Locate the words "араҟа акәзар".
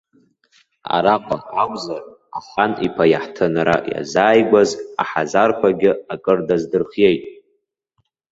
0.95-2.01